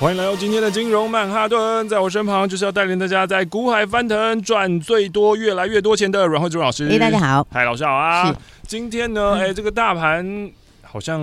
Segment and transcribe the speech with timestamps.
[0.00, 6.88] 欢迎来到今天的金融曼哈顿，在我身旁就是要带领大家在股海翻腾赚最多、越来越多钱的阮慧珠老师。
[6.88, 8.36] 哎，大家好，嗨，老师好啊！
[8.66, 10.50] 今天呢，哎，这个大盘。
[10.86, 11.18] 好像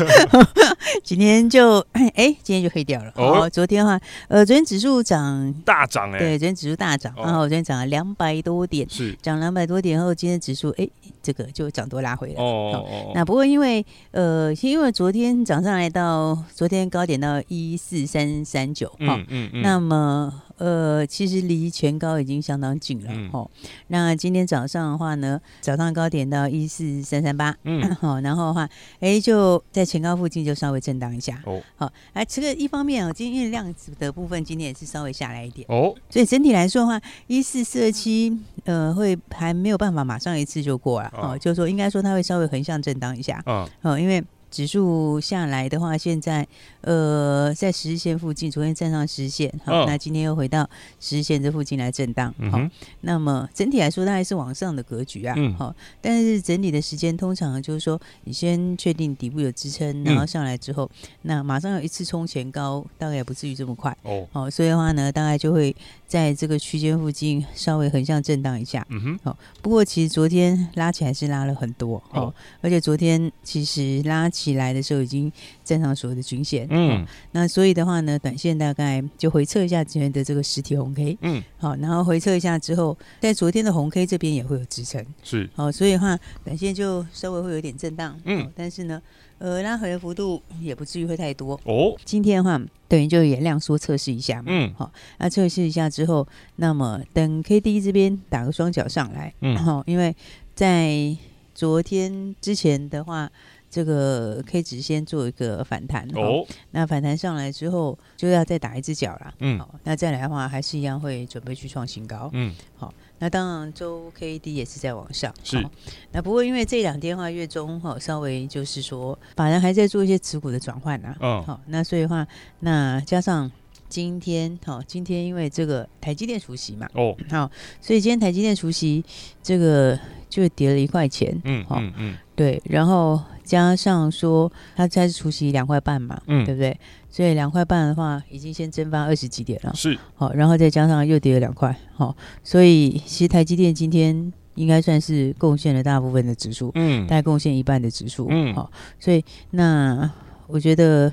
[1.04, 3.12] 今天就哎，今天就黑掉了。
[3.16, 10.88] 哦，昨天的话，呃，昨天指数涨大涨哎，对，昨天指数大涨，然后昨天涨了两百多点，是涨两百多点后，今天指数哎，
[11.26, 12.40] 这个就涨多拉回来。
[12.40, 20.42] 哦哦，那不过因为呃，因为昨天涨上来到昨天高点到一四三三九，哈，嗯嗯，那么。
[20.58, 23.50] 呃，其实离全高已经相当近了，嗯、哦。
[23.88, 28.66] 那今天早上的话呢，早上高点到一四三三八，嗯， 好，然后的话，
[29.00, 44.22] 哎，就在前高附近就稍微震荡一下，哦，好，哎，这个一方面哦，今天量子的部分今天也是稍微下来一点，哦，所以整体来说的话，一四四二七，呃，会还没有办法马上一次就过了，哦，哦就是说应该说它会稍微横向震荡一下，嗯，哦，因为。
[44.48, 46.46] 指数下来的话，现在
[46.80, 50.66] 呃在十日线附近，昨天站上十日线，好，那今天又回到
[51.00, 52.58] 十日线这附近来震荡，好，
[53.00, 60.88] 那么整体来说，它还是往上的格局啊，好，但是整理的时间通常就是说，你先确定底部有支撑，然后上来之后，
[61.22, 65.74] 那马上有一次冲前高，大概也不至于这么快，哦，哦，所以的话呢，大概就会
[66.06, 74.30] 在这个区间附近稍微横向震荡一下，嗯哼，好，不过其实昨天拉起来是拉了很多，哦，而且昨天其实拉。
[74.36, 75.32] 起来的时候已经
[75.64, 89.00] 站上所有的均线，嗯，那所以的话呢，短线大概就回测一下今天的这个实体红 K，嗯，好，然后回测一下之后，在昨天的红 K 这边也会有支撑，是，好，所以的话，短线就稍微会有点震荡，嗯，但是呢，
[89.38, 96.26] 呃，拉回的幅度也不至于会太多，哦，今天的话等于就也量缩测试一下嘛，嗯，好，那测试一下之后，
[96.56, 100.14] 那么等 K D 这边打个双脚上来，嗯，好，因为
[100.54, 101.16] 在
[101.54, 103.30] 昨天之前的话。
[103.68, 115.64] 这个 K 值先做一个反弹哦，那反弹上来之后就要再打一只脚了，嗯，好，那再来的话还是一样会准备去创新高，嗯，好，那当然周 K D 也是在往上，是，
[116.12, 122.26] 那不过因为这两天的话月中哈稍微就是说法人还在做一些持股的转换啊，嗯，好，那所以的话
[122.60, 123.50] 那加上
[123.88, 127.50] 今天好，今天因为这个台积电除息嘛，哦，好，
[127.80, 129.04] 所以今天台积电除息
[129.42, 133.20] 这个就跌了一块钱，嗯，好，嗯嗯，对，然后。
[133.46, 136.76] 加上说，它才是除夕两块半嘛，嗯，对不对？
[137.08, 139.96] 所以两块半的话，已经先蒸发二十几点了，是。
[140.14, 150.10] 好，然后再加上又跌了两块，好，所以其实台积电今天应该算是贡献了大部分的指数，嗯，大概贡献一半的指数，嗯，好，所以那
[150.48, 151.10] 我觉得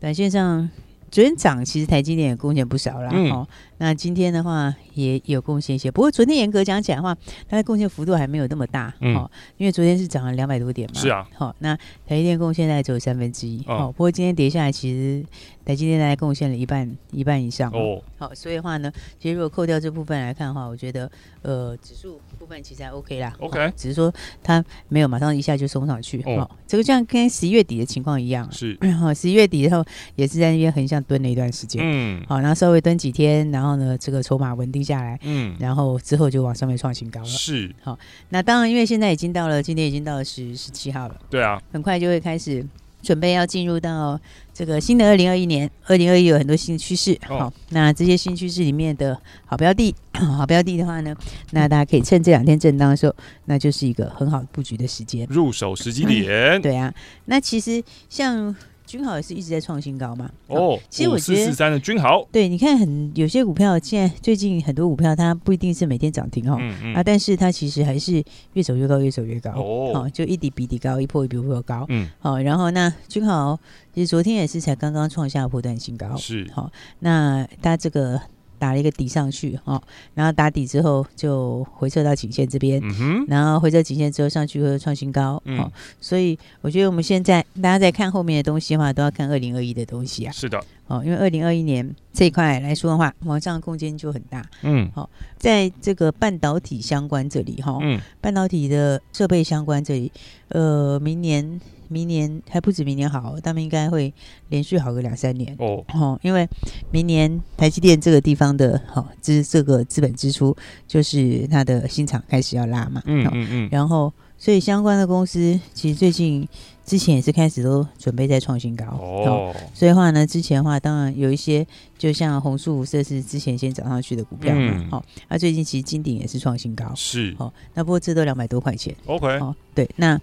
[0.00, 0.68] 短线上
[1.10, 3.48] 昨天涨，其实台积电也贡献不少啦，嗯，好。
[3.78, 7.16] 那今天的话也有贡献一些，不过昨天严格讲起来的话，
[7.48, 9.14] 它的贡献幅度还没有那么大，嗯，
[9.56, 15.24] 因为昨天是涨了两百多点嘛，是啊，好，那台积电贡献大概只有三分之一，哦，不过今天跌下来，其实
[15.64, 21.08] 台积电大概贡献了一半一半以上，哦，好，所以的话呢，其实如果扣掉这部分来看的话，我觉得
[21.42, 24.12] 呃指数部分其实还 OK 啦，OK，只是说
[24.42, 29.84] 它没有马上一下就冲上去，哦，这个像跟十一月底的情况一样，是，好， 十一月底之后
[30.16, 33.67] 也是在那边横向蹲了一段时间，嗯，好，然后稍微蹲几天，然后。
[33.68, 37.26] 然后呢，这个筹码稳定下来，嗯，然后之后就往上面创新高了。
[37.26, 37.98] 是，好，
[38.30, 42.64] 那当然，因为现在已经到了，今天已经到了十十七号了，对啊，很快就会开始
[43.02, 44.18] 准备要进入到
[44.54, 45.70] 这个新的二零二一年。
[45.86, 51.14] 二零二一有很多新趋势，哦、好，那这些新趋势里面的好标的， 好标的的话呢，
[51.50, 53.14] 那大家可以趁这两天震荡的时候，
[53.44, 56.62] 那就是一个很好布局的时间，入手时机点。
[56.62, 56.94] 对啊，
[57.26, 58.56] 那其实像。
[58.88, 60.30] 均豪也是一直在创新高嘛？
[60.46, 66.94] 哦，其实我觉得四四三的君豪，对，你看很有些股票，现在最近很多股票它不一定是每天涨停哦，嗯嗯。
[66.94, 68.24] 啊，但是它其实还是
[68.54, 69.50] 越走越高，越走越高。
[69.50, 73.60] 哦，好，就一底比底高，一波一波高，嗯，好，然后那君豪
[73.94, 78.18] 其实昨天也是才刚刚创下破段新高，是，好，那它这个。
[78.58, 79.80] 打了一个底上去哦，
[80.14, 82.82] 然后打底之后就回撤到颈线这边，
[83.26, 90.32] 然后回撤颈线之后上去会创新高，嗯、哦，所以我觉得我们现在大家在看后面的东西的话，都要看二零二一的东西啊。
[90.32, 94.44] 是的，哦，因为二零二一年这一块来说的话，往上空间就很大。
[94.62, 100.10] 嗯，好，在这个半导体相关这里哈，嗯，半导体的设备相关这里，
[100.48, 101.60] 呃，明年。
[101.90, 104.12] 明年还不止明年好，他们应该会
[104.50, 105.82] 连续好个两三年哦。
[105.94, 106.46] 哦，因为
[106.90, 110.54] 明年台积电这个地方的好资这个资本支出，
[110.86, 113.02] 就是它的新厂开始要拉嘛。
[113.06, 113.68] 嗯嗯嗯。
[113.72, 116.46] 然后，所以相关的公司其实最近
[116.88, 119.54] 之前也是开始都准备在创新高哦。
[119.74, 121.66] 所以的话呢，之前的话当然有一些，
[121.98, 124.88] 就像红树这是之前先涨上去的股票嘛。
[124.90, 126.90] 好，那最近其实金鼎也是创新高。
[126.96, 127.36] 是。
[127.38, 128.96] 哦，那不过这都两百多块钱。
[129.04, 129.26] OK。
[129.38, 130.18] 哦，对，那。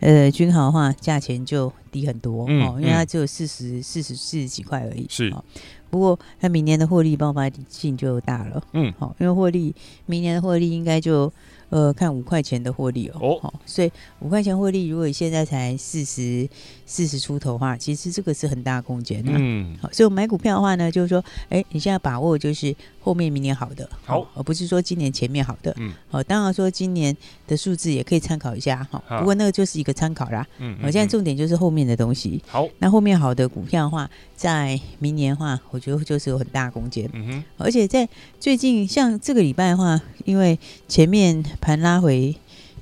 [0.00, 5.06] 呃，君豪的话价钱就低很多、嗯、哦，因为它只有四十四十四十几块而已。
[5.10, 5.44] 是、哦，
[5.90, 8.62] 不过它明年的获利爆发性就大了。
[8.72, 9.74] 嗯，好、哦，因为获利
[10.06, 11.30] 明年的获利应该就。
[11.70, 16.48] 呃，看五块钱的获利哦，哦，所以五块钱获利，如果你现在才四十
[16.84, 19.32] 四十出头的话，其实这个是很大空间的。
[19.34, 25.72] 嗯，好，所以我买股票的话呢，就是说，哎，你现在把握就是后面明年好的，好，而不是说今年前面好的。
[25.78, 30.46] 嗯，好，当然说今年的数字也可以参考一下哈，不过那个就是一个参考啦。
[30.58, 32.42] 嗯，我现在重点就是后面的东西。
[32.48, 37.06] 好，那后面好的股票的话，在明年的话，我觉得就是有很大空间。
[37.12, 38.08] 嗯哼，而且在
[38.38, 40.58] 最近像这个礼拜的话，因为
[40.88, 41.44] 前面。
[41.60, 42.34] 盘拉回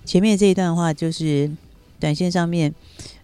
[0.04, 1.50] 前面这一段的话，就是
[1.98, 2.72] 短线上面，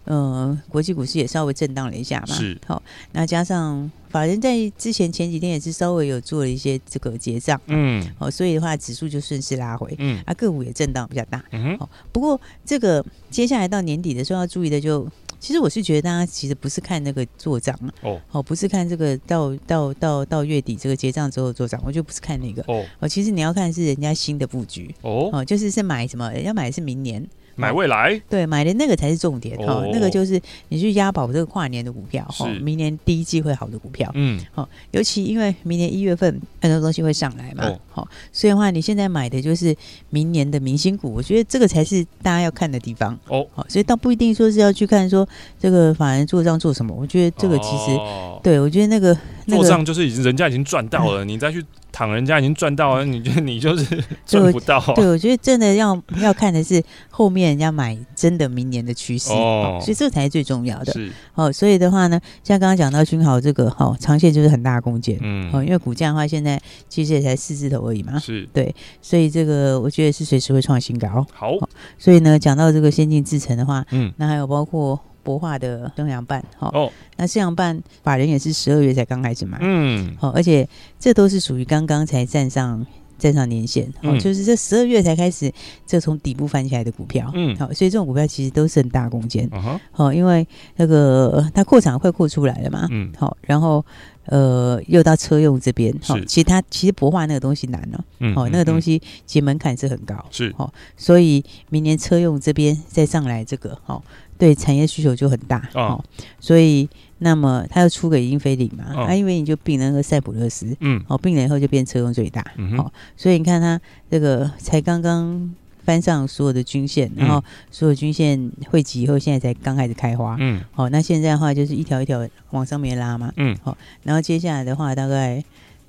[0.03, 2.35] 呃，国际股市也稍微震荡了一下嘛。
[2.35, 2.57] 是。
[2.67, 2.83] 好，
[3.13, 7.59] 那加上法人在之前前几天也是稍微有做了一些这个结账。
[7.67, 8.05] 嗯。
[8.19, 9.95] 好，所以的话，指数就顺势拉回。
[9.97, 10.21] 嗯。
[10.25, 11.41] 啊，个股也震荡比较大。
[11.51, 11.77] 嗯哼。
[11.79, 15.09] 好，不过这个接下来到年底的时候要注意的就。
[15.45, 22.63] 其实我是觉得大家其实不是看那个做账哦，哦，不是看这个到到到到月底这个结账之后做账，我就不是看那个。
[22.63, 24.95] 哦，哦，其实你要看是人家新的布局。
[25.03, 27.23] 哦，哦，就是是买什么，人家买的是明年。
[27.55, 29.83] 买未来，对，买的那个才是重点哈。
[29.91, 39.75] 那个就是你去押宝这个跨年的股票哈、哦，明年第一季会好的股票，嗯，好、哦，尤其因为明年一月份很多东西会上来嘛，好、所以的话你现在买的就是
[40.09, 43.45] 明年的明星股，我觉得这个才是大家要看的地方哦。
[43.53, 45.27] 好、哦，所以倒不一定说是要去看说
[45.59, 51.65] 这个法人做账做什么，我觉得这个其实，哦、对我觉得那个、那个、做账就是已经人家已经赚到了，嗯、 你再去。
[51.95, 54.81] 躺人家已经赚到了，你觉得 你就是赚不到？
[54.95, 60.91] 对，我觉得真的要要看的是后面人家买真的明年的趋势哦，所以这才是最重要的。
[60.91, 71.25] 是哦，所以的话呢，像刚刚讲到君豪这个哈、哦，长线就是很大的空间，嗯，哦，因为股价的话现在其实也才四字头而已嘛，是对，所以这个我觉得是随时会创新高。
[71.33, 74.99] 好、哦，所以呢，讲到这个先进制程的话，嗯，那还有包括。
[75.25, 80.67] 博化的升阳半，好、哦，那升阳半法人也是十二月才刚开始买，嗯，好，而且
[80.99, 82.85] 这都是属于刚刚才站上
[83.17, 85.51] 站上年线，哦、嗯，就是这十二月才开始，
[85.87, 93.83] 这从底部翻起来的股票，嗯，好，所以这种股票其实都是很大空间，好、uh -huh，因为那个它扩产快扩出来了嘛，嗯，好，然后
[94.25, 104.03] 呃又到车用这边，好，其实它其实博化那个东西难了，嗯，哦，那个东西其实门槛是很高，是，哦，所以明年车用这边再上来这个，好。
[104.37, 106.03] 对产业需求就很大哦，哦，
[106.39, 106.87] 所以
[107.19, 113.79] 那么他要出给英菲林嘛，啊、因为你就并了那个赛普勒斯，嗯，好、哦，并了以后就变车用最大，嗯，好、哦，所以你看他
[114.09, 115.53] 这个才刚刚
[115.83, 125.43] 翻上所有的均线，然后所有均线汇集以后，现在才刚开始开花，嗯，好、哦，那现在的话就是一条一条往上面拉嘛，嗯，好、哦，然后接下来的话大概。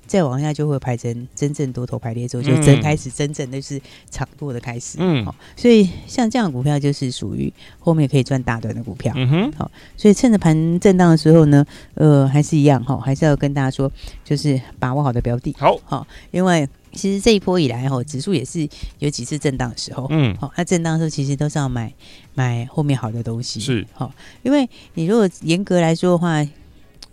[0.07, 4.97] 再往下就会排成真正多头排列之后，就真开始真正的是长多的开始。
[4.99, 9.13] 嗯，好，所以像这样的股票就是属于后面可以赚大段的股票。
[9.15, 11.65] 嗯哼，好，所以趁着盘震荡的时候呢，
[11.95, 13.91] 呃，还是一样哈，还是要跟大家说，
[14.23, 15.53] 就是把握好的标的。
[15.59, 18.67] 好，好，因为其实这一波以来哈，指数也是
[18.99, 20.07] 有几次震荡的时候。
[20.09, 21.93] 嗯，好，那震荡的时候其实都是要买
[22.33, 23.59] 买后面好的东西。
[23.59, 24.11] 是，好，
[24.43, 26.47] 因为你如果严格来说的话，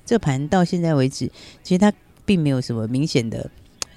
[0.06, 1.30] 这盘到现在为止，
[1.62, 1.92] 其实它。
[2.24, 3.50] 并没有什么明显的，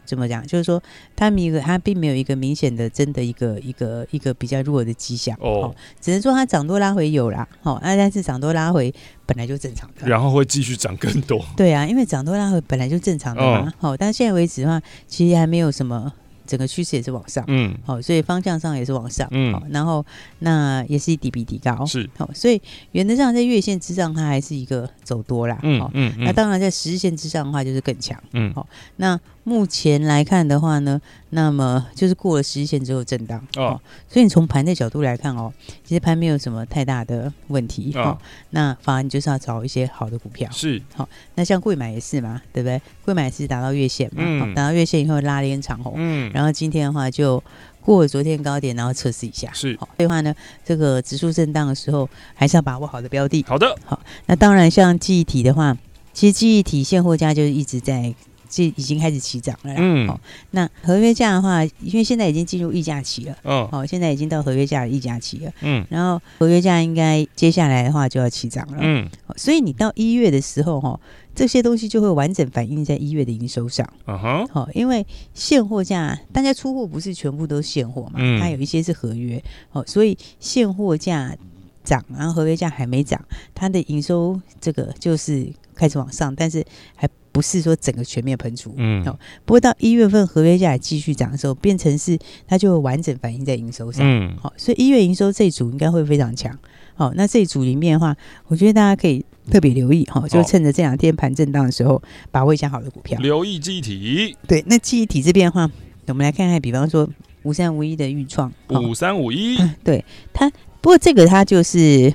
[0.06, 0.46] 怎么讲？
[0.46, 0.82] 就是说，
[1.16, 8.94] 它一个它并没有一个明显的真的一个一个一个比较弱的迹象哦，只能说它涨多拉回有啦，哦，那但是涨多拉回
[9.26, 11.44] 本来就正常的，然后会继续涨更多。
[11.56, 16.14] 对啊，因为涨多拉回本来就正常的嘛，好、哦，但现在为止的话，其实还没有什么。
[16.48, 20.04] 整个趋势也是往上，嗯，好，所以方向上也是往上，嗯，好，然后
[20.40, 22.60] 那也是一底比底高，是，好，所以
[22.94, 29.20] 原则上在月线之上，它还是一个走多啦，嗯，嗯，那当然在十日线之上的话，就是更强，嗯，好，那。
[29.48, 31.00] 目前来看的话呢，
[31.30, 35.54] 那么就是过了十日线之后震荡哦，所以你从盘的角度来看哦，
[35.86, 38.18] 其实盘没有什么太大的问题哦，哦。
[38.50, 41.10] 那反而你就是要找一些好的股票是好，哦。
[41.36, 42.82] 那像贵买也是嘛，对不对？
[43.06, 47.42] 贵买是达到月线嘛，嗯，达到月线以后拉了一根长红，嗯，然后今天的话就
[47.80, 49.78] 过了昨天高点，然后测试一下是。
[49.80, 50.36] 好，所以话呢，
[50.66, 53.46] 这个指数震荡的时候，还是要把握好的标的。
[53.48, 53.98] 好的，好。
[54.26, 55.78] 那当然像记忆体的话，
[56.14, 58.14] 其实记忆体现货价就是一直在。
[58.50, 59.80] 这已经开始起涨了啦。
[59.80, 60.20] 嗯，好，
[60.52, 71.00] 那合约价的话，因为现在已经进入议价期了，哦，好，现在已经到合约价的议价期了，嗯，然后合约价应该接下来的话就要起涨了，嗯，所以你到一月的时候，哈，
[71.36, 81.36] 这些东西就会完整反映在一月的营收上，嗯哼，好，因为现货价大家出货不是全部都现货嘛，嗯，它有一些是合约，哦，所以现货价
[81.84, 83.24] 涨，然后合约价还没涨，
[83.54, 87.08] 它的营收这个就是开始往上，但是还。
[87.38, 89.16] 不是说整个全面喷出，嗯，哦，
[89.46, 92.18] 不过到一月份合约下来继续涨的时候，变成是
[92.48, 96.58] 它就会完整反映在营收上，嗯，好，所以一月营收这一组应该会非常强，
[96.96, 98.18] 好，那这一组里面的话，
[98.48, 102.02] 我觉得大家可以特别留意哈，就趁着这两天盘震荡的时候，
[102.32, 105.70] 把握一下好的股票，留意记忆体，对，那记忆体这边的话，
[106.08, 107.08] 我们来看看，比方说
[107.44, 110.04] 五三五一的预创，五三五一，对
[110.34, 110.50] 它，
[110.82, 112.12] 不过这个它就是。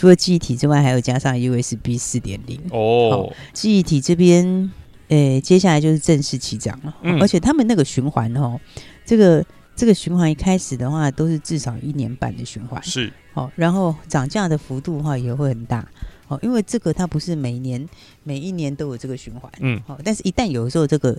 [0.00, 3.30] 除了记忆体之外，还有加上 USB 四点零哦。
[3.52, 4.72] 记忆体这边，
[5.08, 6.96] 诶、欸，接下来就是正式起涨了。
[7.02, 8.58] 嗯、而且他们那个循环哦，
[9.04, 9.44] 这个
[9.76, 12.82] 这个循环一开始的话，都是至少一年半的循环。
[12.82, 15.86] 是哦，然后涨价的幅度的话也会很大
[16.28, 17.86] 哦，因为这个它不是每年
[18.22, 19.52] 每一年都有这个循环。
[19.60, 21.14] 嗯，好，但是一旦有的时候这个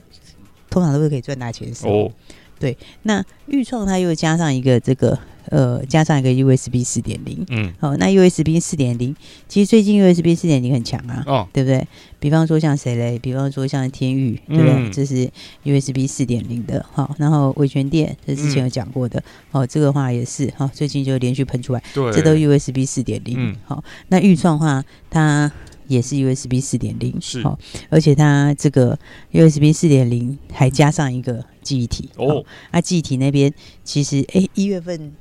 [0.71, 1.71] 通常都是可以赚大钱。
[1.83, 2.11] 哦，
[2.61, 5.19] 对，那钰创它又加上一个这个。
[5.49, 9.13] 呃，加上一个 USB 四点零，嗯，好，那 USB 四点零，
[9.49, 11.85] 其实最近 USB 四点零很强啊，哦，对不对？
[12.19, 13.17] 比方说像谁嘞？
[13.19, 14.71] 比方说像天宇，对不对？
[14.71, 15.27] 嗯、这是
[15.63, 25.51] USB 四点零的，好，然后伟诠电，这之前有讲过的，哦、嗯，这个话也是，哦，最近就连续喷出来，对，这都 USB 四点零，好，那钰创的话，它
[25.91, 27.57] 也是 USB 四点零，是，哦，
[27.89, 28.97] 而且它这个
[29.31, 35.11] USB 四点零还加上一个记忆体，哦，那记忆体那边其实，哎，一月份。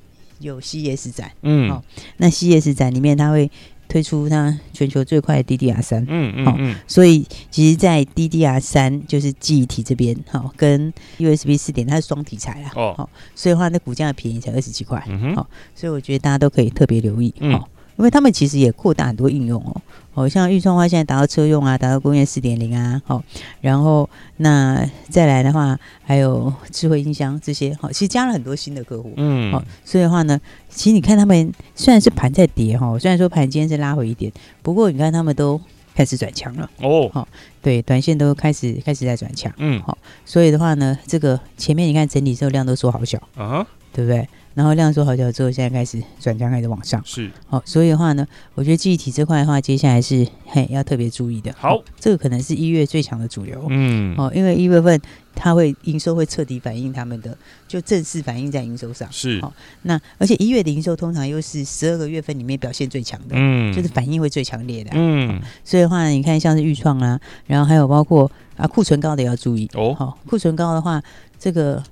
[0.43, 1.85] 有 CES 展，嗯，好，
[2.17, 3.51] 那 CES 展里面，它会
[3.87, 17.63] 推出它全球最快的 DDR 三，嗯嗯，好，所以其实，在 DDR 三就是记忆体这边，好，跟 USB 四点，它是双题材啊，哦，好，所以的话，那股价便宜才二十几块，嗯哼，好，所以我觉得大家都可以特别留意，嗯。
[18.01, 19.77] 因为他们其实也扩大很多应用哦，
[20.15, 23.23] 哦，像钰创的话，现在达到车用啊，达到工业四点零啊，好，
[23.61, 30.41] 然后那再来的话，还有智慧音箱这些，好，其实加了很多新的客户，嗯，好，所以的话呢，
[30.71, 35.61] 其实你看他们虽然是盘在跌哈，虽然说盘今天是拉回一点，不过你看他们都
[35.95, 36.71] 开始转强了。
[36.81, 37.29] 哦，好，
[37.61, 44.27] 对，短线都开始开始在转强，嗯，好，所以的话呢，这个前面你看整体之后量都缩好小啊，对不对？
[44.61, 47.01] 然后量缩好久之后，现在开始转强，开始往上。
[47.03, 51.51] 是，好、哦，所以的话呢，我觉得记忆体这块的话，接下来是嘿要特别注意的。
[51.57, 53.67] 好、哦，这个可能是一月最强的主流。
[53.71, 55.01] 嗯，哦，因为一月份
[55.35, 57.35] 它会营收会彻底反映他们的，
[57.67, 59.11] 就正式反映在营收上。
[59.11, 59.53] 是，好、哦，
[59.85, 64.91] 那而且一月的营收通常又是十二个月份里面表现最强的，嗯，就是反应会最强烈的。
[64.93, 69.95] 嗯、哦，所以的话，你看像是预创啊，然后还有包括啊库存高的也要注意哦。
[69.95, 71.03] 好、哦，库存高的话，
[71.39, 71.83] 这个。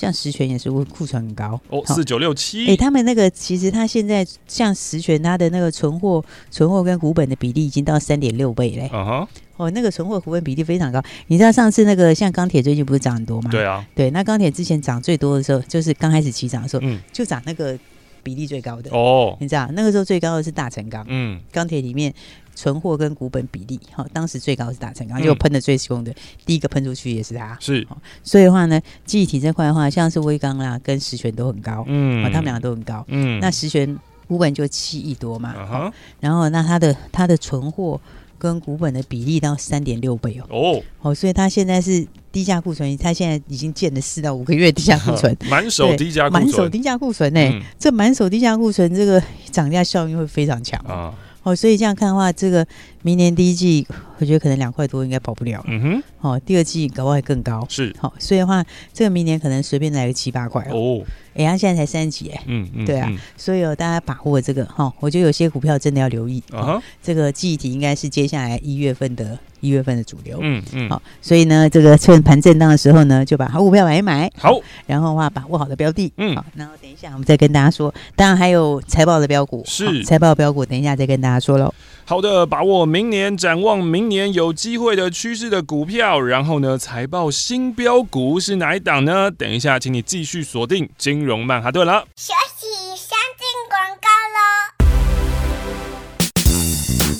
[0.00, 2.66] 像十全也是库存很高哦，四九六七。
[2.66, 8.88] 哎，他们那个其实他现在像十全，它的那个存货、存货跟股本的比例已经到三点六倍嘞。
[8.90, 9.28] Uh huh.
[9.58, 11.02] 哦，那个存货股本比例非常高。
[11.26, 13.50] 你知道上次那个像钢铁最近不是涨很多吗？
[13.50, 17.78] 对啊，对，那钢铁之前涨最多的时候，就是刚开始起涨的时候，嗯，就涨那个
[18.22, 19.36] 比例最高的哦。
[19.38, 22.14] 你知道那个时候最高的是大成钢，嗯，钢铁里面。
[22.60, 26.14] 存货跟股本比例，哈，当时最高是大成钢，就喷的最凶的，
[26.44, 27.86] 第一个喷出去也是它，是，
[28.22, 33.98] 所以的话呢，记忆体这块的话，像是威刚啦，跟石泉都很高，嗯，他们两个都很高，嗯，那石泉
[34.28, 35.90] 股本就七亿多嘛，
[36.20, 37.98] 然后那它的它的存货
[38.36, 51.14] 跟股本的比例到三点六倍哦，哦，所以它现在是低价库存，它现在已经建了四到五个月低价库存， 满手低价库存，满手低价库存呢，这满手低价库存，这个涨价效应会非常强啊。
[51.50, 52.66] 哦，所以这样看的话，这个
[53.02, 53.86] 明年第一季，
[54.18, 55.64] 我觉得可能两块多应该跑不了。
[55.66, 56.02] 嗯哼。
[56.20, 57.66] 哦，第二季搞不好还更高。
[57.68, 57.94] 是。
[57.98, 61.02] 好，所以的话，这个明年可能随便来个七八块哦。
[61.34, 62.42] 哎，它现在才三十几哎。
[62.46, 62.84] 嗯嗯。
[62.84, 66.42] 对啊，所以哦，大家把握这个哈，我觉得有些股票真的要留意。
[66.52, 66.82] 啊哈。
[67.02, 70.38] 这个记忆体应该是接下来一月份的一月份的主流。
[70.42, 70.90] 嗯嗯。
[70.90, 74.30] 好，所以呢，这个趁盘震荡的时候呢，就把好股票买一买。
[74.36, 74.60] 好。
[74.86, 76.12] 然后的话，把握好的标的。
[76.18, 76.36] 嗯。
[76.36, 79.62] 好，然后等一下我们再跟大家说，当然还有财报的标股。
[79.64, 80.04] 是。
[80.04, 81.72] 财报标股，等一下再跟大家说喽。
[82.04, 89.30] 好的，把握明年，展望明年有机会的趋势的股票，然后呢，财报新标股是哪一档呢？
[89.30, 92.04] 等一下，请你继续锁定金融曼哈顿了。
[92.16, 92.66] 学习，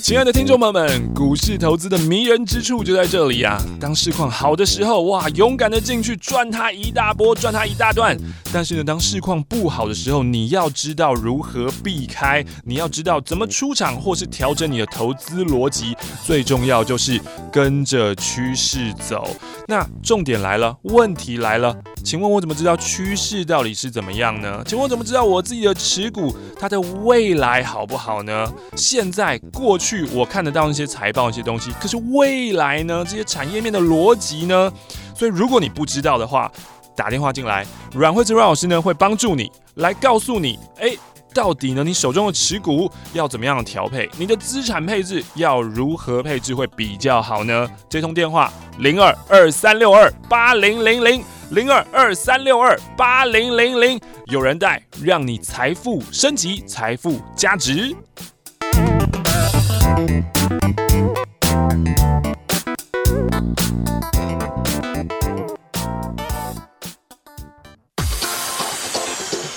[0.01, 3.61] 亲爱的听众朋友们，股市投资的迷人之处就在这里、啊！
[3.79, 8.17] 当市况好的时候，哇，勇敢的进去赚它一大波，赚它一大段。
[8.51, 15.95] 但是呢，当市况不好的时候，你要知道如何避开，你要知道怎么出场或是调整你的投资逻辑。
[16.25, 19.27] 最重要就是跟着趋势走。
[19.67, 24.63] 那重点来了，问题来了，请问我怎么知道趋势到底是怎么样呢？
[24.65, 28.51] 请问我怎么知道我自己的持股它的未来好不好呢？
[28.75, 33.03] 现在、过去去我看得到那些财报、一些东西，可是未来呢？
[33.05, 34.71] 这些产业面的逻辑呢？
[35.13, 36.49] 所以如果你不知道的话，
[36.95, 40.95] 打电话进来，阮慧芝阮老师呢会帮助你来告诉你，哎，
[41.33, 47.69] 到底呢你手中的持股要怎么样调配，你的资产配置要如何配置会比较好呢？
[47.89, 57.93] 这通电话零二二三六二八零零零零二二三六二八零零零，有人带，让你财富升级，财富加值。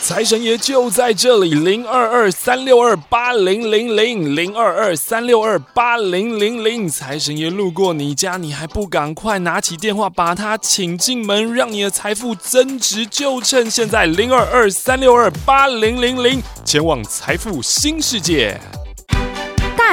[0.03, 6.89] 财神爷就在这里，零二二三六二八零零零零二二三六二八零零零。
[6.89, 18.61] 财神爷路过你家，你还不赶快拿起电话把他请进门，让你的财富增值，就趁现在，零二二三六二八零零零，前往财富新世界。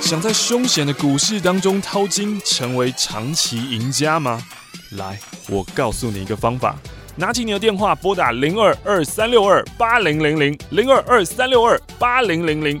[0.00, 4.40] 想在凶险的股市当中淘金，成为长期赢家吗？
[4.92, 6.76] 来，我告诉你一个方法。
[7.16, 12.80] 拿起你的电话，拨打零二二三六二八零零零零二二三六二八零零零。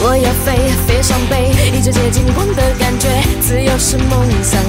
[0.00, 0.56] 我要飞，
[0.86, 3.08] 飞上北一直接近光的感觉，
[3.40, 4.62] 自由是梦想，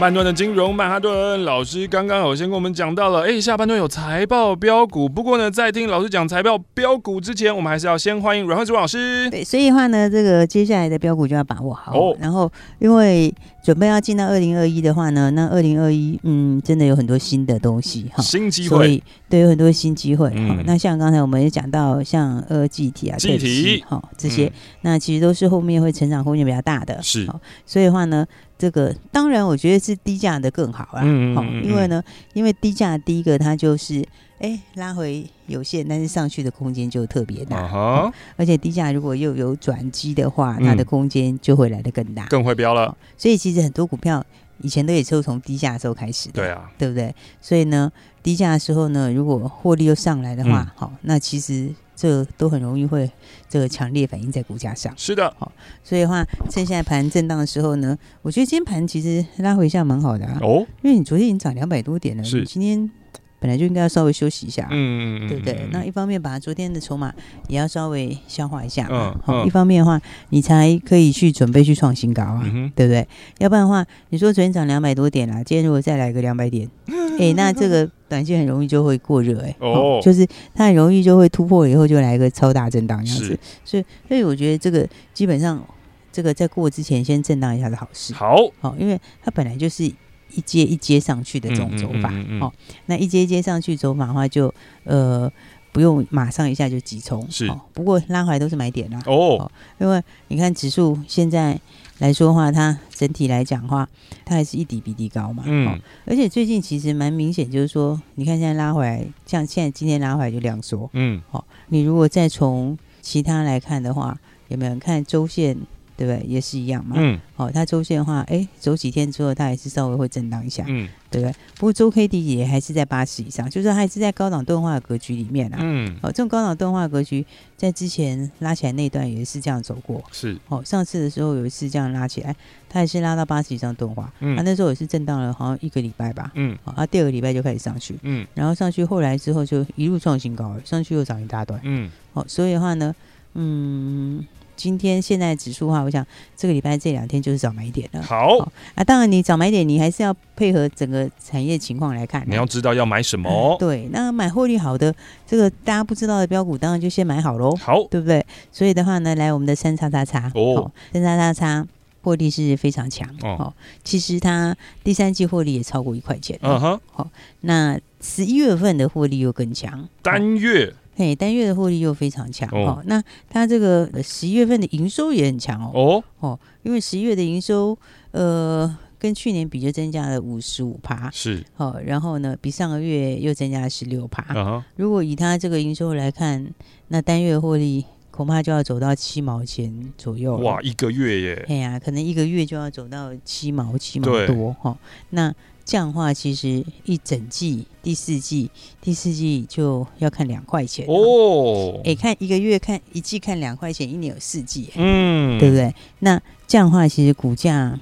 [0.00, 5.06] 半段的金融曼哈顿老师刚刚有先跟我们讲到了，哎，下半段有财报标股。
[5.06, 9.28] 不过呢，在听老师讲财报标股之前，我们还是要先欢迎阮慧珠老师。
[9.28, 11.92] 对，所以的话呢，这个接下来的标股就要把握好。
[11.92, 13.30] 哦，然后因为
[13.62, 20.32] 准备要进到二零二一的话呢，那二零二一，嗯，真的有很多新的东西哈，新机会，所以对，有很多新机会。
[20.34, 27.02] 嗯，那像刚才我们也讲到，像二 G 体啊、记体哈这些，嗯，那其实都是后面会成长空间比较大的。
[27.02, 27.28] 是，
[27.66, 28.26] 所以的话呢。
[28.60, 31.00] 这个当然，我觉得是低价的更好啦。
[31.02, 32.02] 嗯，好，因为呢，
[32.34, 34.06] 因为低价第一个它就是
[34.38, 37.66] 哎拉回有限，但是上去的空间就特别大。
[37.66, 42.94] 哈，而且低价如果又有转机的话，它的空间就会来得更大，更会飙了。
[43.16, 44.22] 所以其实很多股票
[44.58, 47.14] 以前都也是从低价的时候开始的，对啊，对不对？
[47.40, 47.90] 所以呢，
[48.22, 51.74] 低价的时候呢，如果获利又上来的话，好，那其实。
[51.96, 53.10] 这都很容易会
[53.46, 54.90] 这个强烈反映在股价上。
[54.96, 55.52] 是的，好，
[55.84, 60.38] 所以的话，趁现在盘震荡的时候呢，我觉得今天盘其实拉回一下蛮好的啊。
[60.40, 62.90] 哦，因为你昨天已经涨两百多点了，是今天。
[63.38, 65.66] 本来就应该要稍微休息一下，嗯，对不对？
[65.72, 67.10] 那一方面把昨天的筹码
[67.48, 72.42] 也要稍微消化一下，嗯，好，一方面的话，你才可以去准备去创新高啊，
[72.76, 73.08] 对不对？
[73.38, 76.68] 要不然的话，你说昨天涨两百多点啦，今天如果再来个两百点，
[77.18, 85.64] 哎，那这个短线很容易就会过热，哎，哦，就是它很容易就会突破以后就来一个超大震荡这样子，所以，所以我觉得这个基本上
[86.12, 89.90] 这个在过之前先震荡一下是好事，好，好，因为它本来就是。
[90.32, 92.08] 一阶一阶上去的这种走法，
[92.40, 92.52] 哦，
[92.86, 95.32] 那一阶一阶上去走法的话就，就呃
[95.72, 97.60] 不用马上一下就急冲，是、哦。
[97.74, 101.60] 不过拉回来都是买点啦，哦，哦，因为你看指数现在
[102.00, 103.88] 来说的话，它整体来讲的话，
[104.24, 105.78] 它还是一底比一底高嘛，嗯、哦。
[106.06, 111.44] 而且最近其实蛮明显，就是说，你看现在拉回来，像现在今天拉回来就量缩，嗯，好、哦。
[111.68, 115.56] 你如果再从其他来看的话，有没有看周线？
[116.00, 116.26] 对不对？
[116.26, 116.96] 也是一样嘛。
[116.98, 117.20] 嗯。
[117.36, 120.64] 哦，它周线的话，哎，走几天之后，它还是稍微会震荡一下。
[120.66, 120.88] 嗯。
[121.10, 121.34] 对不对？
[121.56, 125.58] 不过周 K D 也还是在八十以上，就是它还是在高档钝化的格局里面啊。
[125.60, 125.94] 嗯。
[126.00, 130.02] 哦，这种高档钝化格局，在之前拉起来那段也是这样走过。
[130.10, 130.38] 是。
[130.48, 132.34] 哦，上次的时候有一次这样拉起来，
[132.70, 134.10] 它也是拉到八十以上钝化。
[134.20, 134.34] 嗯。
[134.36, 136.32] 它那时候也是震荡了，好像一个礼拜吧。
[136.34, 136.56] 嗯。
[136.64, 137.98] 好，啊，第二个礼拜就开始上去。
[138.02, 138.26] 嗯。
[138.32, 141.60] 然后上去后来之后就一路创新高了，上去又涨一大段。
[141.64, 141.90] 嗯。
[142.14, 142.94] 好，所以的话呢，
[143.34, 144.24] 嗯。
[144.60, 148.02] 今天现在指数的话，我想这个礼拜这两天就是早买点了。
[148.02, 152.22] 好，好啊，当然你早买点，你还是要配合整个产业情况来看。
[152.28, 153.30] 你要知道要买什么。
[153.30, 154.94] 嗯、对，那买获利好的
[155.26, 157.56] 这个大家不知道的标股，当然就先买好喽。
[157.56, 158.22] 好，对不对？
[158.52, 161.66] 所以的话呢，来我们的三叉叉叉哦，三叉叉叉
[162.02, 163.54] 获利是非常强哦。
[163.82, 166.38] 其实它第三季获利也超过一块钱。
[166.42, 166.78] 嗯哼。
[166.92, 167.08] 好，
[167.40, 169.88] 那十一月份的获利又更强。
[170.02, 170.74] 单月。
[171.00, 172.82] 嘿，单月的获利又非常强哦，哦。
[172.84, 175.72] 那它这个十一月份的营收也很强哦。
[175.72, 177.74] 哦哦，因为十一月的营收，
[178.10, 181.10] 呃，跟去年比就增加了五十五趴。
[181.10, 181.42] 是。
[181.56, 184.22] 哦，然后呢，比上个月又增加了十六趴。
[184.34, 186.52] Uh 如果以它这个营收来看，
[186.88, 190.36] 那单月获利恐怕就要走到七毛钱左右。
[190.36, 191.46] 哇，一个月耶！
[191.48, 194.78] 哎呀、啊，可能一个月就要走到七毛七毛多哈、哦。
[195.08, 195.34] 那
[195.70, 201.74] 这样的话，其实一整季第四季第四季就要看两块钱哦。
[201.84, 205.72] 哎、欸，看一个月看一季看两块钱，一年有四季，嗯，对不对？
[206.00, 207.78] 那这样的话，其实股价。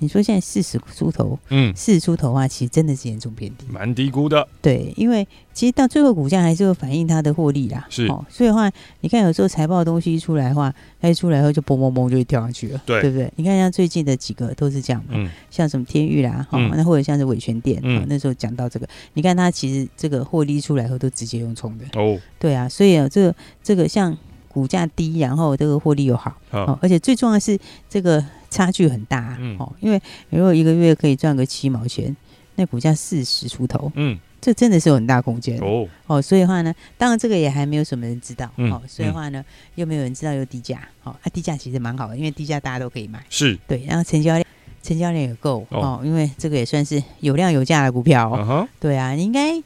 [0.00, 4.46] 你说现在四十出头，嗯，四十出头的话，其实真的是严重偏低，蛮低估的。
[4.60, 7.86] 对，因为其实到最后股价还是会反映它的获利啦。
[7.88, 8.70] 是，哦，所以的话，
[9.02, 13.32] 你看有时候财报的东西一出来的话，它一出来后就嘣嘣嘣就会跳上去了，对，对不对？
[13.36, 24.16] 你看像最近的几个都是这样嘛，嗯，像什么天域啦，哈、嗯，那或者像是伟诠电，嗯，那时候讲到这个，你看它其实这个获利出来后都直接用冲的，哦，对啊，所以啊，这个这个像。
[24.52, 27.56] 股价低，然后这个获利又好，哦，而且最重要的是
[27.88, 32.14] 这个差距很大，嗯，哦，因为如果一个月可以赚个七毛钱，
[32.56, 35.58] 那股价四十出头，嗯，这真的是有很大空间。
[35.60, 39.44] 哦，哦，所以的话呢，当然这个也还没有什么人知道，哦，所以的话呢，
[39.76, 43.56] 又没有人知道有低价，哦，啊，低价其实蛮好的，因为低价大家都可以买，是。
[43.66, 44.44] 对，然后成交量
[44.82, 49.62] 成交量也够，哦，因为这个也算是有量有价的股票，哦，对啊，你应该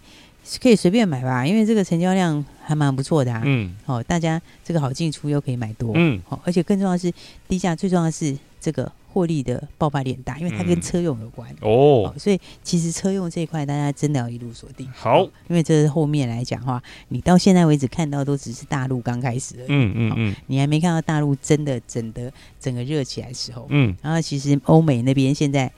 [0.61, 2.45] 可以随便买吧，因为这个成交量。
[2.67, 7.13] 还蛮不错的啊，嗯，好，大家这个好进出又可以买多，嗯，好，而且更重要的是
[7.47, 11.47] 低价，最重要的是这个获利的爆发力很大，因为它跟车用有关。
[11.61, 14.91] 哦，所以其实车用这一块大家真的要一路锁定。
[14.95, 25.71] 好，因为这是后面来讲的话，你到现在为止看到都只是大陆刚开始而已，嗯嗯嗯，你还没看到大陆真的整的整个热起来的时候，嗯，然后其实欧美那边现在。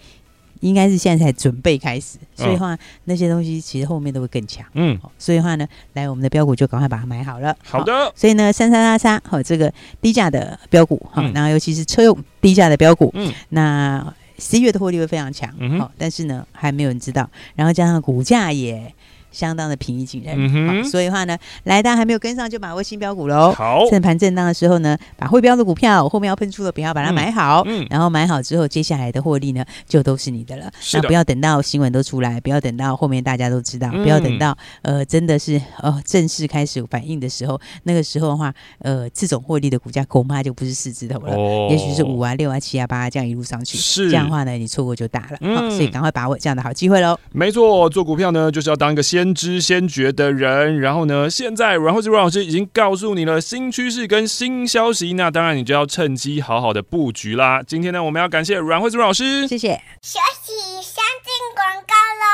[0.66, 4.66] 应该是现在才准备开始，所以的话、哦、那些东西其实后面都会更强。
[4.74, 7.56] 嗯，所以的话呢，来我们的标股就赶快把它买好了。
[7.64, 8.12] 好的。
[8.14, 17.30] 所以呢，三三三三，好，这个低价的标股，好、嗯，然后尤其是车用低价的标股，嗯，那十一月的获利会非常强，好、嗯哦，但是呢，还没有人知道。
[17.54, 18.92] 然后加上股价也。
[19.36, 23.52] 相当的平易近人，嗯、所以的话呢，来大家还没有跟上就把握新标股喽。
[23.52, 30.72] 好，趁盘震荡的时候呢，把会标的股票后面要喷出的不要把它买好，嗯，然后买好之后，接下来的获利呢就都是你的了。
[30.94, 45.36] 那不要等到新闻都出来，不要等到后面大家都知道，嗯、不要等到呃真的是呃正式开始反应的时候，那个时候的话，呃这种获利的股价恐怕就不是四字头了，哦、也许是五啊六啊七啊八啊这样一路上去，是这样的话呢，你错过就大了。
[45.42, 47.18] 嗯、所以赶快把握这样的好机会喽。
[47.32, 49.25] 没错，做股票呢就是要当一个先。
[49.26, 51.28] 先知先觉的人，然后呢？
[51.28, 57.60] 现在阮惠慈阮老师已经告诉你了新趋势跟新消息，那当然你就要趁机好好的布局啦。
[57.60, 59.70] 今天呢，我们要感谢阮惠慈阮老师，谢谢。
[60.00, 62.28] 休息，先进广告喽。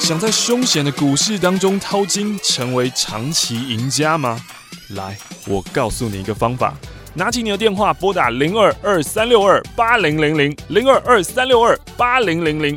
[0.00, 4.40] 想在凶险的股市当中淘金，成为长期赢家吗？
[4.96, 6.74] 来，我告诉你一个方法。
[7.14, 12.76] 拿起你的电话，拨打零二二三六二八零零零零二二三六二八零零零，